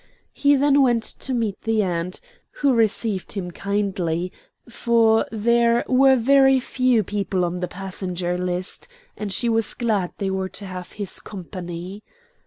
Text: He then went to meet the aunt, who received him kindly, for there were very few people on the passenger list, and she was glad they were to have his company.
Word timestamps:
He 0.33 0.55
then 0.55 0.81
went 0.81 1.03
to 1.03 1.31
meet 1.31 1.61
the 1.61 1.83
aunt, 1.83 2.21
who 2.53 2.73
received 2.73 3.33
him 3.33 3.51
kindly, 3.51 4.31
for 4.67 5.27
there 5.31 5.85
were 5.87 6.15
very 6.15 6.59
few 6.59 7.03
people 7.03 7.45
on 7.45 7.59
the 7.59 7.67
passenger 7.67 8.35
list, 8.35 8.87
and 9.15 9.31
she 9.31 9.47
was 9.47 9.75
glad 9.75 10.11
they 10.17 10.31
were 10.31 10.49
to 10.49 10.65
have 10.65 10.93
his 10.93 11.19
company. 11.19 12.01